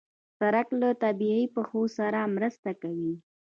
[0.39, 3.13] سړک له طبیعي پېښو سره مرسته کوي.